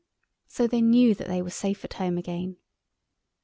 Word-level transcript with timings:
So 0.47 0.65
they 0.65 0.81
knew 0.81 1.13
that 1.13 1.27
they 1.27 1.43
were 1.43 1.51
safe 1.51 1.85
at 1.85 1.93
home 1.93 2.17
again. 2.17 2.57